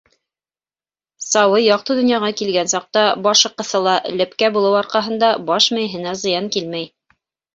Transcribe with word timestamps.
Сабый 1.31 1.61
яҡты 1.65 1.97
донъяға 1.99 2.31
килгән 2.39 2.71
саҡта 2.71 3.03
башы 3.27 3.51
ҡыҫыла, 3.61 3.93
лепкә 4.23 4.51
булыу 4.57 4.77
арҡаһында 4.81 5.29
баш 5.51 5.71
мейеһенә 5.77 6.17
зыян 6.23 6.49
килмәй. 6.57 6.89